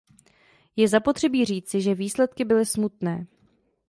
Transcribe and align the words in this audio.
Je 0.77 0.87
zapotřebí 0.87 1.45
říci, 1.45 1.81
že 1.81 1.95
výsledky 1.95 2.45
byly 2.45 2.65
smutné. 2.65 3.25